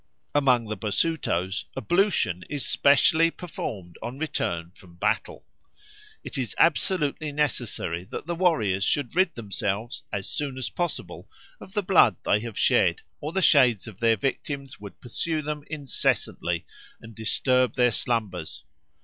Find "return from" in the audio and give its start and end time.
4.17-4.95